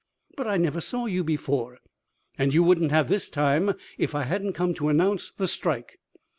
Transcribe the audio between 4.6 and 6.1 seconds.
to announce the strike.